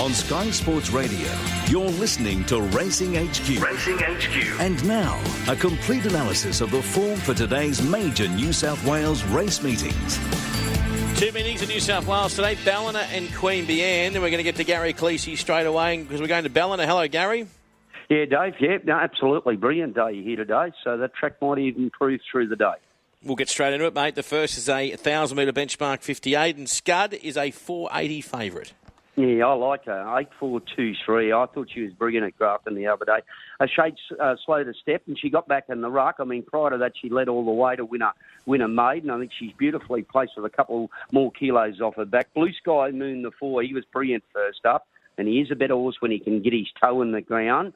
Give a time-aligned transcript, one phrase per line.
[0.00, 1.30] On Sky Sports Radio,
[1.66, 3.62] you're listening to Racing HQ.
[3.62, 4.58] Racing HQ.
[4.58, 9.62] And now, a complete analysis of the form for today's major New South Wales race
[9.62, 10.18] meetings.
[11.20, 14.06] Two meetings in New South Wales today, Ballina and Queanbeyan.
[14.06, 16.86] And we're going to get to Gary Kliese straight away because we're going to Ballina.
[16.86, 17.46] Hello, Gary.
[18.08, 18.54] Yeah, Dave.
[18.58, 20.72] Yeah, no, absolutely brilliant day here today.
[20.82, 22.76] So that track might even improve through the day.
[23.22, 24.14] We'll get straight into it, mate.
[24.14, 28.72] The first is a 1,000 metre benchmark 58, and Scud is a 480 favourite.
[29.20, 30.18] Yeah, I like her.
[30.18, 31.30] Eight four two three.
[31.30, 33.18] I thought she was brilliant at Grafton the other day.
[33.60, 36.16] A shade uh, slow to step, and she got back in the ruck.
[36.20, 38.12] I mean, prior to that, she led all the way to win a
[38.46, 39.10] win a maiden.
[39.10, 42.32] I think she's beautifully placed with a couple more kilos off her back.
[42.34, 43.62] Blue Sky Moon the four.
[43.62, 44.86] He was brilliant first up,
[45.18, 47.74] and he is a better horse when he can get his toe in the ground.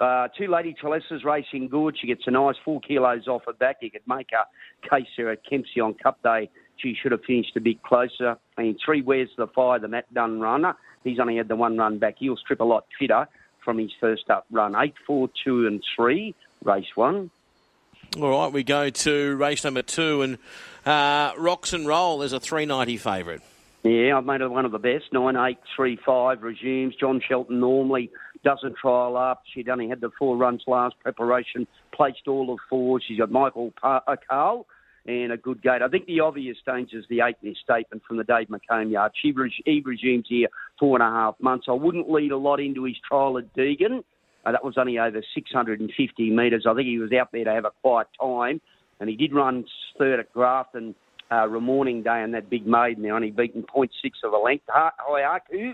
[0.00, 1.96] Uh, two Lady Trelessa's racing good.
[1.98, 3.78] She gets a nice four kilos off her back.
[3.80, 6.48] You could make a case there at Kempsey on Cup Day.
[6.78, 8.36] She should have finished a bit closer.
[8.56, 10.76] And three Where's the Fire, the Matt Dunn runner.
[11.04, 12.16] He's only had the one run back.
[12.18, 13.28] He'll strip a lot fitter
[13.64, 14.74] from his first up run.
[14.76, 16.34] Eight, four, two, and three.
[16.64, 17.30] Race one.
[18.20, 20.38] All right, we go to race number two, and
[20.86, 23.40] uh, Rocks and Roll is a 390 favourite.
[23.82, 25.12] Yeah, I've made it one of the best.
[25.12, 26.94] Nine, eight, three, five resumes.
[26.96, 28.10] John Shelton normally
[28.42, 29.42] doesn't trial up.
[29.52, 33.00] She'd only had the four runs last preparation, placed all of four.
[33.00, 34.66] She's got Michael uh, Carl
[35.06, 35.82] and a good gate.
[35.82, 39.12] I think the obvious danger is the eight in statement from the Dave McComb yard.
[39.20, 39.32] She
[39.64, 40.48] he resumes here
[40.78, 41.66] four and a half months.
[41.68, 44.02] I wouldn't lead a lot into his trial at Deagon.
[44.44, 46.66] Uh, that was only over 650 metres.
[46.68, 48.60] I think he was out there to have a quiet time,
[49.00, 49.64] and he did run
[49.98, 50.94] third at Grafton
[51.30, 53.02] uh, Morning Day on that big maiden.
[53.02, 53.88] They only beaten 0.6
[54.24, 54.64] of a length.
[54.68, 55.72] Hayaku,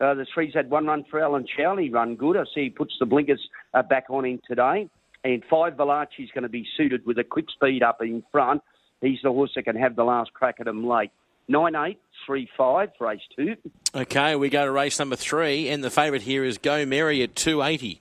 [0.00, 1.46] uh, the three's had one run for Alan.
[1.56, 2.36] He run good.
[2.36, 3.40] I see he puts the blinkers
[3.74, 4.88] uh, back on him today.
[5.24, 8.60] And five Valachi's going to be suited with a quick speed up in front.
[9.02, 11.10] He's the horse that can have the last crack at him late.
[11.48, 13.56] Nine eight three five race two.
[13.94, 17.34] Okay, we go to race number three, and the favourite here is Go Merry at
[17.34, 18.00] two eighty.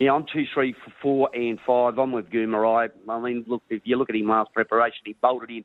[0.00, 1.98] Yeah, I'm two, three, four, and five.
[1.98, 2.90] I'm with Goomerai.
[3.08, 5.64] I mean, look, if you look at him last preparation, he bolted in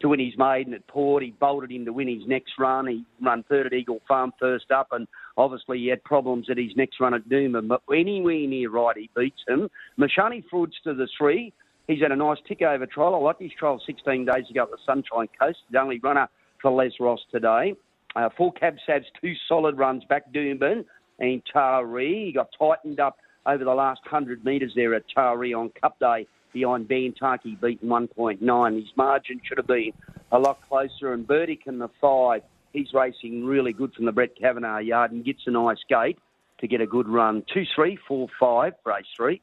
[0.00, 1.22] to win his maiden at Port.
[1.22, 2.86] He bolted in to win his next run.
[2.86, 5.06] He run third at Eagle Farm first up, and
[5.36, 7.68] obviously he had problems at his next run at Doomben.
[7.68, 9.70] But anywhere near right, he beats him.
[9.98, 11.52] Mashani to the three.
[11.90, 13.16] He's had a nice tick over trial.
[13.16, 15.58] I like his trial 16 days ago at the Sunshine Coast.
[15.72, 16.28] The only runner
[16.62, 17.74] for Les Ross today.
[18.14, 20.84] Uh, four cab sads, two solid runs back Doomben
[21.18, 22.26] and Taree.
[22.26, 26.28] He got tightened up over the last 100 metres there at Taree on Cup Day
[26.52, 28.76] behind Bantaki, beaten 1.9.
[28.76, 29.92] His margin should have been
[30.30, 31.12] a lot closer.
[31.12, 35.24] And Burdick in the five, he's racing really good from the Brett Kavanagh yard and
[35.24, 36.18] gets a nice gate
[36.60, 37.42] to get a good run.
[37.52, 39.40] Two, three, four, five, race three.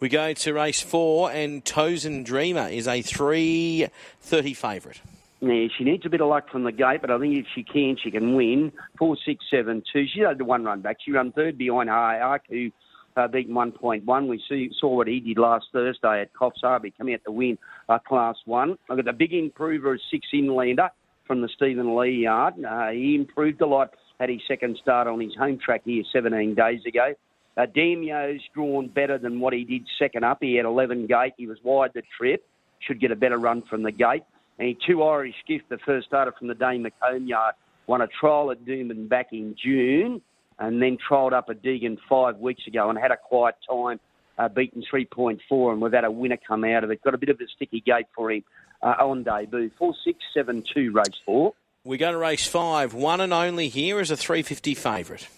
[0.00, 5.00] We go to race four, and Tozen Dreamer is a 330 favourite.
[5.40, 7.62] Yeah, she needs a bit of luck from the gate, but I think if she
[7.62, 8.72] can, she can win.
[8.98, 10.06] Four, six, seven, two.
[10.06, 10.98] She had one run back.
[11.04, 12.70] She ran third behind Hayark, who
[13.16, 14.26] uh, beaten 1.1.
[14.26, 17.58] We see, saw what he did last Thursday at Coffs Harbour, coming out to win
[17.88, 18.78] uh, Class 1.
[18.90, 20.90] I've got the big improver, six inlander
[21.26, 22.54] from the Stephen Lee yard.
[22.64, 26.54] Uh, he improved a lot at his second start on his home track here 17
[26.54, 27.14] days ago.
[27.56, 30.38] Uh, Damio's drawn better than what he did second up.
[30.40, 31.34] He had 11 gate.
[31.36, 32.44] He was wide the trip.
[32.80, 34.24] Should get a better run from the gate.
[34.58, 37.54] And he two Irish gift, the first starter from the Dame McComb yard,
[37.86, 40.20] won a trial at Doomben back in June
[40.58, 43.98] and then trialled up at Deagon five weeks ago and had a quiet time,
[44.38, 47.02] uh, beaten 3.4, and we've had a winner come out of it.
[47.02, 48.44] Got a bit of a sticky gate for him
[48.82, 49.70] uh, on debut.
[49.78, 51.54] 4 6 7 2, race four.
[51.84, 52.94] We go to race five.
[52.94, 55.28] One and only here is a 350 favourite.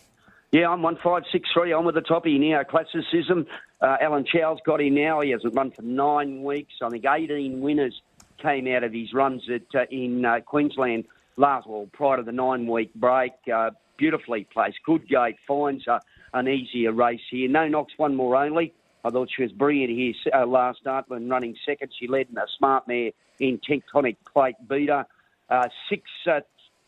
[0.52, 1.72] Yeah, I'm one five six three.
[1.72, 2.62] I'm with the top here now.
[2.62, 3.46] Classicism.
[3.80, 5.20] Uh, Alan Chow's got him now.
[5.20, 6.74] He hasn't run for nine weeks.
[6.82, 8.00] I think 18 winners
[8.38, 11.04] came out of his runs at uh, in uh, Queensland
[11.36, 13.32] last, well, prior to the nine week break.
[13.52, 14.78] Uh, beautifully placed.
[14.84, 15.36] Good gate.
[15.46, 15.84] Finds
[16.32, 17.48] an easier race here.
[17.48, 18.72] No knocks, one more only.
[19.04, 21.92] I thought she was brilliant here uh, last start when running second.
[21.98, 25.06] She led in a smart mare in Tectonic Plate beater.
[25.48, 26.40] Uh, six uh,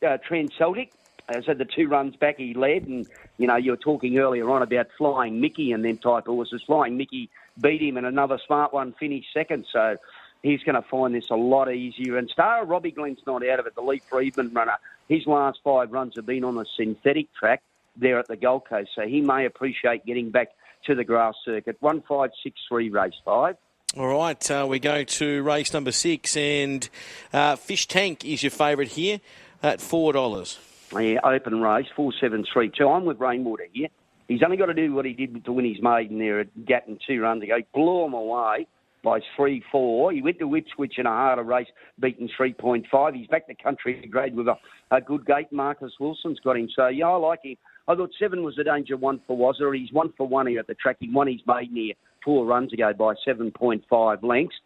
[0.05, 0.93] uh, Trans Celtic.
[1.29, 4.19] As I said, the two runs back he led, and you know you were talking
[4.19, 6.63] earlier on about Flying Mickey and then type horses.
[6.67, 7.29] Flying Mickey
[7.61, 9.67] beat him, and another smart one finished second.
[9.73, 9.97] So
[10.43, 12.17] he's going to find this a lot easier.
[12.17, 13.75] And Star Robbie Glenn's not out of it.
[13.75, 14.79] The Lee Friedman runner
[15.09, 17.63] his last five runs have been on the synthetic track
[17.97, 20.49] there at the Gold Coast, so he may appreciate getting back
[20.85, 21.77] to the grass circuit.
[21.81, 23.57] One five six three race five.
[23.97, 26.89] All right, uh, we go to race number six, and
[27.33, 29.21] uh, Fish Tank is your favourite here
[29.63, 30.59] at four dollars.
[30.93, 32.89] Yeah, open race four seven three two.
[32.89, 33.89] I'm with Rainwater here.
[34.29, 36.99] He's only got to do what he did to win his maiden there at Gatton
[37.07, 37.59] two runs ago.
[37.75, 38.67] Blew him away
[39.03, 40.13] by 3 4.
[40.13, 41.69] He went to Ipswich in a harder race,
[42.01, 43.15] beaten 3.5.
[43.15, 44.57] He's back to country grade with a,
[44.91, 45.51] a good gate.
[45.51, 46.69] Marcus Wilson's got him.
[46.75, 47.57] So, yeah, I like him.
[47.87, 49.75] I thought seven was a danger one for Wazza.
[49.75, 50.97] He's one for one here at the track.
[51.01, 54.57] He won his maiden here four runs ago by 7.5 lengths.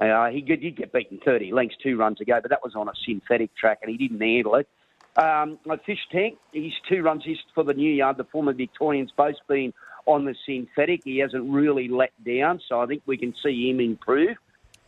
[0.00, 2.92] Uh, he did get beaten 30 lengths two runs ago, but that was on a
[3.06, 4.66] synthetic track and he didn't handle it.
[5.16, 8.16] Um, Fish Tank, he's two runs east for the new yard.
[8.16, 9.74] The former Victorians both been
[10.06, 11.02] on the synthetic.
[11.04, 14.36] He hasn't really let down, so I think we can see him improve.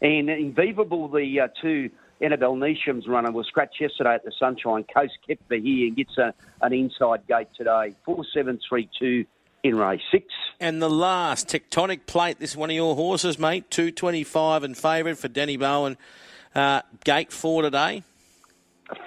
[0.00, 1.90] And Invivable, the uh, two
[2.20, 6.16] Annabelle Neasham's runner, was scratched yesterday at the Sunshine Coast, kept for here and gets
[6.16, 6.32] a,
[6.62, 7.94] an inside gate today.
[8.04, 9.26] 4732
[9.64, 10.26] in race six.
[10.60, 12.38] And the last tectonic plate.
[12.38, 13.70] This is one of your horses, mate.
[13.70, 15.96] Two twenty-five and favourite for Danny Bowen.
[16.54, 18.04] Uh, gate four today.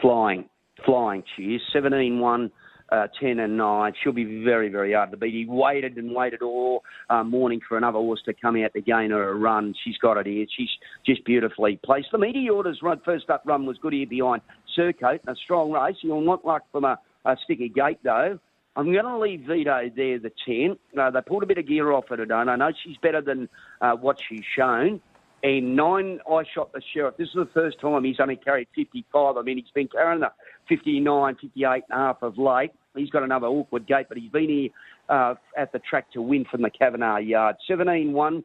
[0.01, 0.49] Flying,
[0.85, 1.23] flying.
[1.35, 2.51] She is 17-1.
[2.89, 3.93] Uh, 10 and 9.
[4.01, 5.33] She'll be very, very hard to beat.
[5.33, 9.11] He waited and waited all uh, morning for another horse to come out to gain
[9.11, 9.75] her a run.
[9.83, 10.45] She's got it here.
[10.55, 10.69] She's
[11.05, 12.07] just beautifully placed.
[12.13, 14.41] The Meteor's run, first up run was good here behind
[14.73, 15.19] Surcoat.
[15.27, 15.97] A strong race.
[15.99, 18.39] You'll not luck from a, a sticky gate, though.
[18.77, 20.77] I'm going to leave Vito there, the 10.
[20.97, 23.49] Uh, they pulled a bit of gear off her and I know she's better than
[23.81, 25.01] uh, what she's shown.
[25.43, 27.17] And nine, I shot the sheriff.
[27.17, 29.37] This is the first time he's only carried 55.
[29.37, 30.31] I mean, he's been carrying the
[30.67, 32.71] 59, 58 and a half of late.
[32.95, 34.69] He's got another awkward gate, but he's been here
[35.09, 37.57] uh, at the track to win from the Kavanagh yard.
[37.67, 38.43] 17 1,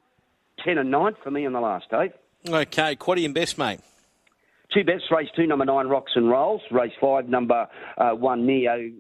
[0.64, 2.12] 10 and 9 for me in the last, eight.
[2.48, 3.80] Okay, Quaddy and best, mate.
[4.74, 6.62] Two bets, race two, number nine, Rocks and Rolls.
[6.70, 8.90] Race five, number uh, one, Neo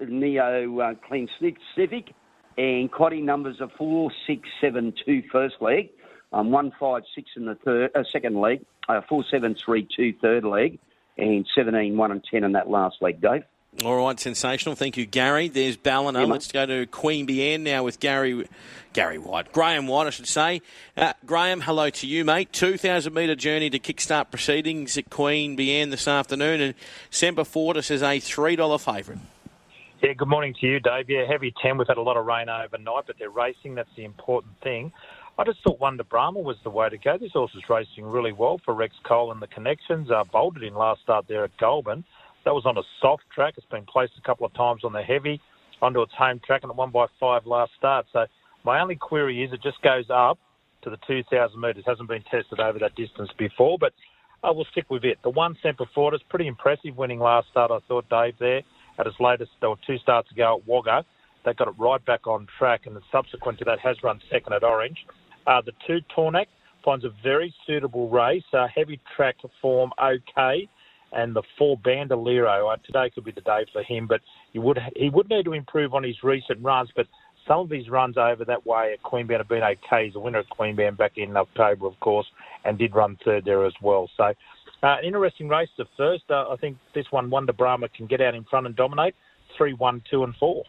[0.00, 1.28] Neo uh, Clean
[1.74, 2.14] Civic,
[2.56, 5.90] and Quaddy numbers are four, six, seven, two first leg,
[6.32, 10.14] um, one, five, six in the third, uh, second leg, uh, four, seven, three, two
[10.22, 10.78] third leg,
[11.16, 13.44] and 17, one, and ten in that last leg, Dave.
[13.84, 14.74] All right, sensational.
[14.74, 15.48] Thank you, Gary.
[15.48, 16.20] There's Ballina.
[16.20, 18.48] Yeah, Let's go to Queanbeyan now with Gary
[18.94, 19.52] Gary White.
[19.52, 20.62] Graeme White, I should say.
[20.96, 22.52] Uh, Graeme, hello to you, mate.
[22.52, 26.74] 2,000 metre journey to kickstart proceedings at Queanbeyan this afternoon, and
[27.10, 29.20] Semper Fortis is a $3 favourite.
[30.02, 31.10] Yeah, good morning to you, Dave.
[31.10, 31.76] Yeah, heavy 10.
[31.76, 33.74] We've had a lot of rain overnight, but they're racing.
[33.74, 34.92] That's the important thing.
[35.38, 37.18] I just thought Wonder Brahma was the way to go.
[37.18, 40.10] This horse is racing really well for Rex Cole and the connections.
[40.10, 42.04] Uh, bolted in last start there at Goulburn.
[42.46, 43.54] That was on a soft track.
[43.58, 45.38] It's been placed a couple of times on the heavy,
[45.82, 48.06] onto its home track, and it won by five last start.
[48.14, 48.24] So
[48.64, 50.38] my only query is it just goes up
[50.84, 51.84] to the 2,000 metres.
[51.86, 53.92] Hasn't been tested over that distance before, but
[54.42, 55.18] I will stick with it.
[55.22, 58.62] The one Semper Fortis, pretty impressive winning last start, I thought, Dave, there
[58.98, 61.04] at its latest, or two starts ago at Wagga.
[61.44, 64.64] They got it right back on track, and subsequent to that has run second at
[64.64, 65.04] Orange.
[65.46, 66.46] Uh, the two Tornak
[66.84, 70.68] finds a very suitable race, uh, heavy track form okay,
[71.12, 72.68] and the four Bandolero.
[72.68, 74.20] Uh, today could be the day for him, but
[74.52, 77.06] he would he would need to improve on his recent runs, but
[77.46, 80.06] some of his runs over that way at Queanbeyan have been okay.
[80.06, 82.26] He's a winner at Queanbeyan back in October, of course,
[82.64, 84.10] and did run third there as well.
[84.16, 84.32] So uh,
[84.82, 86.24] an interesting race, the first.
[86.28, 89.14] Uh, I think this one, Wonder Brahma, can get out in front and dominate.
[89.56, 90.64] Three, one, two, and four.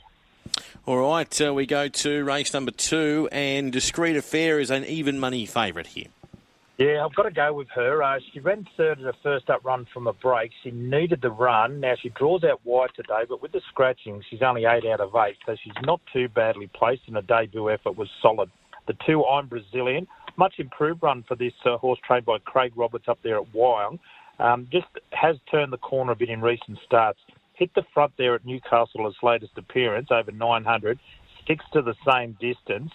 [0.85, 5.19] All right, uh, we go to race number two, and Discreet Affair is an even
[5.19, 6.07] money favourite here.
[6.77, 8.03] Yeah, I've got to go with her.
[8.03, 10.51] Uh, she ran third at her first up run from a break.
[10.63, 11.79] She needed the run.
[11.79, 15.15] Now she draws out wide today, but with the scratching, she's only eight out of
[15.15, 18.51] eight, so she's not too badly placed, and her debut effort was solid.
[18.85, 20.07] The two, I'm Brazilian
[20.37, 23.99] much improved run for this uh, horse trained by Craig Roberts up there at Wyong.
[24.39, 27.19] Um, just has turned the corner a bit in recent starts.
[27.57, 30.99] Hit the front there at Newcastle, his latest appearance, over 900.
[31.43, 32.91] Sticks to the same distance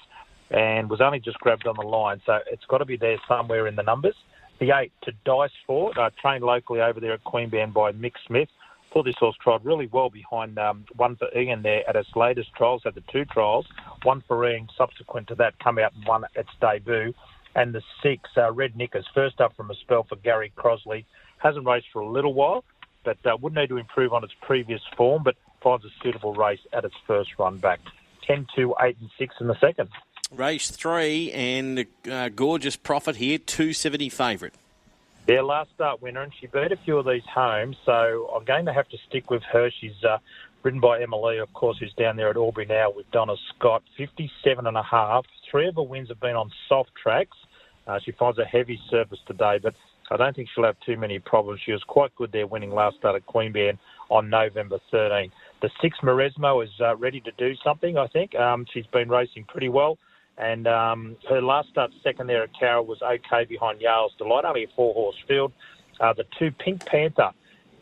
[0.50, 2.20] and was only just grabbed on the line.
[2.26, 4.14] So it's got to be there somewhere in the numbers.
[4.60, 8.48] The eight to Dice for, uh, trained locally over there at Queanbeyan by Mick Smith.
[8.92, 12.50] Thought this horse tried really well behind um, one for Ian there at its latest
[12.54, 13.66] trials, had the two trials.
[14.02, 17.14] One for Ian subsequent to that come out and won its debut
[17.54, 21.04] and the six, uh, Red Knickers, first up from a spell for Gary Crosley.
[21.38, 22.64] Hasn't raced for a little while,
[23.04, 26.60] but uh, would need to improve on its previous form, but finds a suitable race
[26.72, 27.80] at its first run back.
[28.26, 29.88] 10, 2, 8, and 6 in the second.
[30.34, 34.54] Race three, and uh, gorgeous profit here, 270 favourite.
[35.28, 38.64] Yeah, last start winner, and she beat a few of these homes, so I'm going
[38.66, 39.70] to have to stick with her.
[39.70, 40.18] She's uh,
[40.62, 44.66] ridden by Emily, of course, who's down there at Albury now with Donna Scott, 57
[44.66, 45.26] and a half.
[45.50, 47.36] Three of her wins have been on soft tracks.
[47.86, 49.74] Uh, she finds a heavy surface today, but
[50.12, 51.60] I don't think she'll have too many problems.
[51.64, 53.78] She was quite good there winning last start at Queanbeyan
[54.10, 55.32] on November 13.
[55.62, 58.34] The six Maresmo is uh, ready to do something, I think.
[58.34, 59.96] Um, she's been racing pretty well.
[60.36, 64.64] And um, her last start second there at Carroll was okay behind Yale's Delight, only
[64.64, 65.52] a four horse field.
[65.98, 67.30] Uh, the two Pink Panther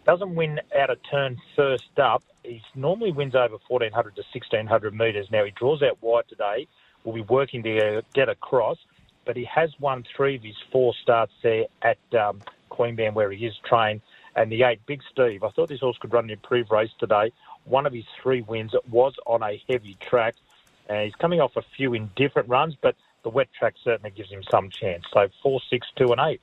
[0.06, 2.22] doesn't win out of turn first up.
[2.44, 5.28] He normally wins over 1400 to 1600 metres.
[5.30, 6.68] Now he draws out wide today.
[7.04, 8.76] We'll be working to get across.
[9.25, 13.47] But he has won three of his four starts there at um, Queanbeyan where he
[13.47, 14.00] is trained.
[14.37, 17.33] And the eight, Big Steve, I thought this horse could run an improved race today.
[17.65, 20.35] One of his three wins was on a heavy track.
[20.89, 24.43] Uh, he's coming off a few indifferent runs, but the wet track certainly gives him
[24.50, 25.05] some chance.
[25.12, 26.41] So four, six, two, and eight.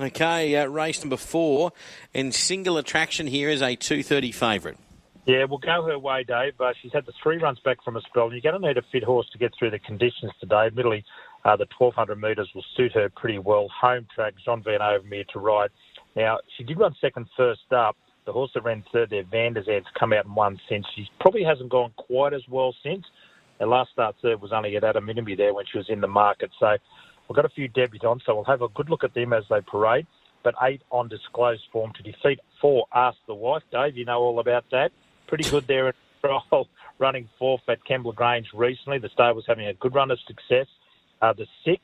[0.00, 1.72] Okay, uh, race number four,
[2.14, 4.78] and single attraction here is a 230 favourite.
[5.26, 6.58] Yeah, we'll go her way, Dave.
[6.60, 8.78] Uh, she's had the three runs back from a spell, and you're going to need
[8.78, 10.66] a fit horse to get through the conditions today.
[10.66, 11.04] Admittedly,
[11.48, 13.68] uh, the 1200 metres will suit her pretty well.
[13.80, 15.70] Home track, Jean Van Overmeire to ride.
[16.14, 17.96] Now, she did run second first up.
[18.26, 19.66] The horse that ran third there, Vander's
[19.98, 20.84] come out and won since.
[20.94, 23.06] She probably hasn't gone quite as well since.
[23.58, 26.50] Her last start third was only at Adam there when she was in the market.
[26.60, 26.76] So
[27.28, 29.62] we've got a few debutants, so we'll have a good look at them as they
[29.62, 30.06] parade.
[30.44, 33.62] But eight on disclosed form to defeat four Ask the Wife.
[33.72, 34.92] Dave, you know all about that.
[35.26, 38.98] Pretty good there in trial, running fourth at Kembla Grange recently.
[38.98, 40.66] The stable's having a good run of success.
[41.20, 41.82] Uh, the six,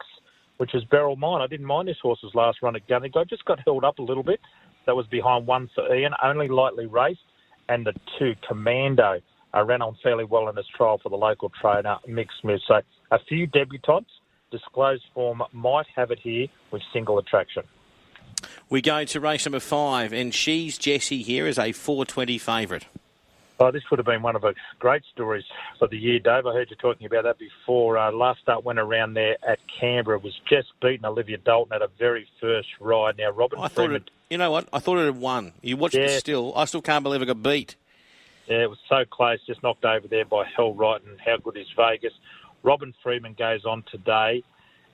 [0.58, 1.42] which is Beryl Mine.
[1.42, 3.10] I didn't mind this horse's last run at Gunnery.
[3.28, 4.40] Just got held up a little bit.
[4.86, 7.20] That was behind one for Ian, only lightly raced.
[7.68, 9.20] And the two, Commando
[9.54, 12.60] uh, ran on fairly well in this trial for the local trainer, Mick Smith.
[12.68, 14.06] So a few debutants,
[14.50, 17.62] disclosed form might have it here with single attraction.
[18.68, 22.86] We go to race number five, and she's Jessie here as a 420 favourite.
[23.60, 25.44] Oh, this would have been one of the great stories
[25.78, 26.44] for the year, Dave.
[26.44, 27.96] I heard you talking about that before.
[27.96, 30.18] Uh, last start went around there at Canberra.
[30.18, 33.16] Was just beaten Olivia Dalton at a very first ride.
[33.16, 34.00] Now, Robin I Freeman.
[34.00, 34.68] Thought it, you know what?
[34.72, 35.52] I thought it had won.
[35.62, 36.02] You watched Yeah.
[36.06, 36.52] it still.
[36.56, 37.76] I still can't believe it got beat.
[38.48, 41.56] Yeah, it was so close, just knocked over there by Hell Right and how good
[41.56, 42.12] is Vegas.
[42.64, 44.42] Robin Freeman goes on today,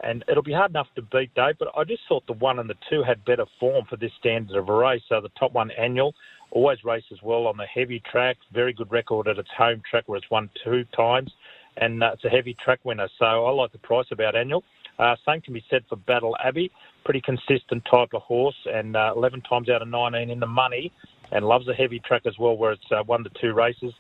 [0.05, 2.69] and it'll be hard enough to beat Dave, but I just thought the one and
[2.69, 5.03] the two had better form for this standard of a race.
[5.09, 6.15] So the top one, Annual,
[6.51, 10.19] always races well on the heavy track, very good record at its home track where
[10.19, 11.31] it's won two times,
[11.77, 13.09] and uh, it's a heavy track winner.
[13.19, 14.65] So I like the price about Annual.
[14.99, 16.71] Uh, same can be said for Battle Abbey,
[17.05, 20.93] pretty consistent type of horse, and uh, 11 times out of 19 in the money
[21.33, 23.93] and loves a heavy track as well, where it's uh, one to two races.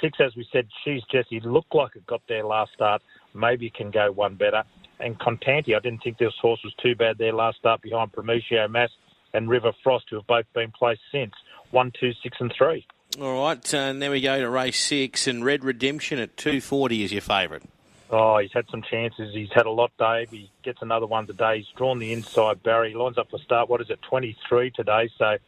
[0.00, 1.40] Six, as we said, she's Jessie.
[1.40, 3.02] Looked like it got there last start.
[3.34, 4.62] Maybe can go one better.
[5.00, 8.70] And Contanti, I didn't think this horse was too bad there last start behind Prometio
[8.70, 8.90] Mass
[9.34, 11.32] and River Frost, who have both been placed since.
[11.70, 12.86] One, two, six, and three.
[13.20, 17.04] All right, uh, and then we go to race six, and Red Redemption at 240
[17.04, 17.62] is your favourite.
[18.10, 19.34] Oh, he's had some chances.
[19.34, 20.30] He's had a lot, Dave.
[20.30, 21.58] He gets another one today.
[21.58, 22.94] He's drawn the inside Barry.
[22.94, 23.68] Lines up for start.
[23.68, 25.10] What is it, 23 today?
[25.18, 25.38] So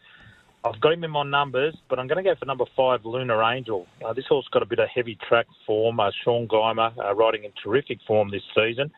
[0.65, 3.43] I've got him in my numbers, but I'm going to go for number five, Lunar
[3.45, 3.87] Angel.
[4.05, 6.01] Uh, this horse got a bit of heavy track form.
[6.01, 8.91] Uh, Sean Guymer uh, riding in terrific form this season.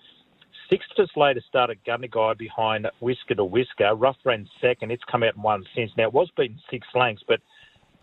[0.70, 3.92] Sixth just later started Gundagai behind Whisker to Whisker.
[3.96, 4.92] Rough ran second.
[4.92, 5.90] It's come out and won since.
[5.96, 7.40] Now, it was beaten six lengths, but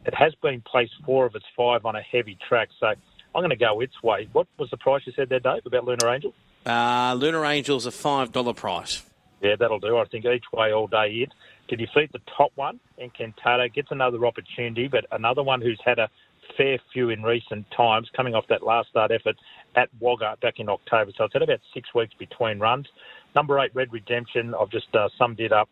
[0.06, 2.68] it has been placed four of its five on a heavy track.
[2.78, 2.98] So I'm
[3.36, 4.28] going to go its way.
[4.34, 6.34] What was the price you said there, Dave, about Lunar Angel?
[6.66, 9.02] Uh, Lunar Angel's a $5 price.
[9.42, 9.98] Yeah, that'll do.
[9.98, 11.32] I think each way all day it.
[11.70, 16.00] To defeat the top one, and Encantado gets another opportunity, but another one who's had
[16.00, 16.10] a
[16.58, 19.36] fair few in recent times, coming off that last start effort
[19.76, 21.12] at Wagga back in October.
[21.18, 22.88] So it's had about six weeks between runs.
[23.36, 25.70] Number eight, Red Redemption, I've just uh, summed it up.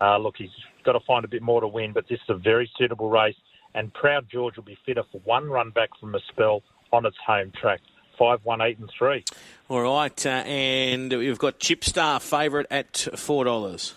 [0.00, 0.50] Uh, look, he's
[0.84, 3.36] got to find a bit more to win, but this is a very suitable race.
[3.74, 6.62] And Proud George will be fitter for one run back from a spell
[6.92, 7.80] on its home track.
[8.18, 9.24] Five, one, eight, and three.
[9.68, 13.92] All right, uh, and we've got Chipstar favourite at $4.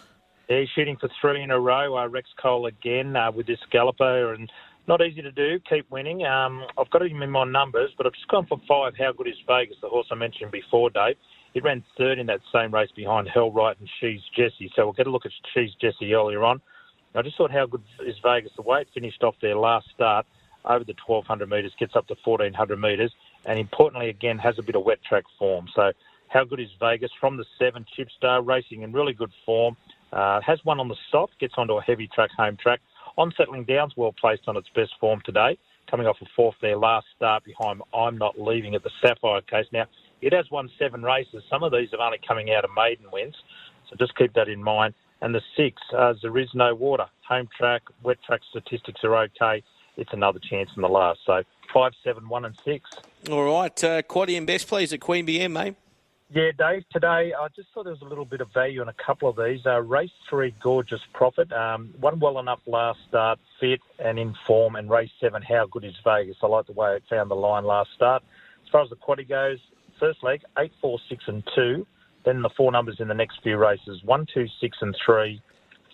[0.50, 1.98] Yeah, he's shooting for three in a row.
[1.98, 4.52] Uh, Rex Cole again uh, with this galloper, and
[4.90, 5.60] not easy to do.
[5.70, 6.26] Keep winning.
[6.26, 8.94] Um, I've got him in my numbers, but I've just gone for five.
[8.98, 9.78] How good is Vegas?
[9.82, 11.16] The horse I mentioned before, Dave.
[11.54, 14.72] He ran third in that same race behind Hell Right and She's Jessie.
[14.76, 16.60] So we'll get a look at She's Jessie earlier on.
[17.14, 18.52] I just thought how good is Vegas.
[18.56, 20.26] The way it finished off their last start
[20.66, 23.12] over the 1200 metres, gets up to 1400 metres,
[23.46, 25.68] and importantly, again, has a bit of wet track form.
[25.76, 25.92] So
[26.28, 29.78] how good is Vegas from the seven Chipstar racing in really good form?
[30.12, 32.80] Uh, has one on the soft, gets onto a heavy track, home track.
[33.20, 35.58] On settling down's well placed on its best form today,
[35.92, 39.66] coming off a fourth there last start behind I'm Not Leaving at the Sapphire case.
[39.74, 39.88] Now,
[40.22, 41.44] it has won seven races.
[41.50, 43.36] Some of these are only coming out of maiden wins,
[43.90, 44.94] so just keep that in mind.
[45.22, 47.08] And the six, uh, there is no water.
[47.28, 49.64] Home track, wet track statistics are okay.
[49.98, 51.20] It's another chance in the last.
[51.26, 52.90] So five, seven, one, and six.
[53.30, 55.76] All right, uh, Quaddy and best please at Queanbeyan, mate.
[56.32, 58.94] Yeah, Dave, today I just thought there was a little bit of value in a
[59.04, 59.62] couple of these.
[59.66, 61.52] Uh, race three, Gorgeous Profit.
[61.52, 64.76] Um, one well enough last start, fit and in form.
[64.76, 66.36] And race seven, How Good is Vegas?
[66.44, 68.22] I like the way it found the line last start.
[68.64, 69.58] As far as the quaddy goes,
[70.00, 71.88] first leg, eight, four, six, and two.
[72.26, 75.42] Then the four numbers in the next few races, one, two, six, and three,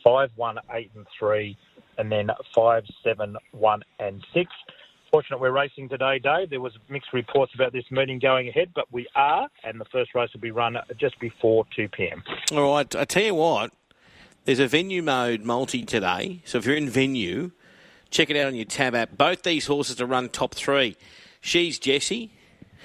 [0.04, 1.58] five, one, eight, and three,
[1.98, 4.52] and then five, seven, one, and six.
[5.16, 6.50] Unfortunate we're racing today, Dave.
[6.50, 10.14] There was mixed reports about this meeting going ahead, but we are, and the first
[10.14, 12.22] race will be run just before 2 p.m.
[12.52, 13.72] All right, I tell you what,
[14.44, 17.52] there's a venue mode multi today, so if you're in venue,
[18.10, 19.18] check it out on your tab app.
[19.18, 20.98] Both these horses to run top three.
[21.40, 22.34] She's Jessie,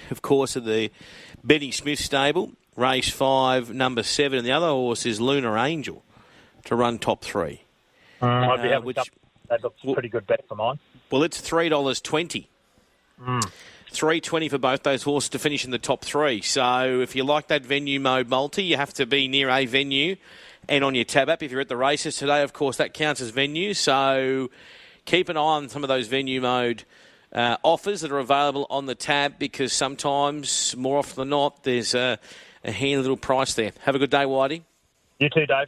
[0.09, 0.89] of course, of the
[1.43, 6.01] Benny Smith stable, race five, number seven, and the other horse is Lunar Angel
[6.63, 7.63] to run top three.
[8.21, 8.99] I'd be uh, which,
[9.49, 10.79] that looks pretty good bet for mine.
[11.11, 12.49] Well, it's three dollars twenty.
[13.21, 13.51] Mm.
[13.91, 16.41] Three twenty for both those horses to finish in the top three.
[16.41, 20.15] So if you like that venue mode multi, you have to be near a venue
[20.69, 21.43] and on your tab app.
[21.43, 23.73] If you're at the races today, of course, that counts as venue.
[23.73, 24.49] So
[25.03, 26.85] keep an eye on some of those venue mode
[27.33, 31.93] uh, offers that are available on the tab because sometimes, more often than not, there's
[31.93, 32.19] a,
[32.63, 33.71] a handy little price there.
[33.81, 34.61] Have a good day, Whitey.
[35.19, 35.67] You too, Dave.